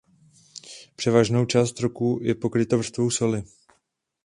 Převážnou 0.95 1.45
část 1.45 1.79
roku 1.79 2.19
je 2.21 2.35
pokryto 2.35 2.77
vrstvou 2.77 3.09
soli. 3.11 3.43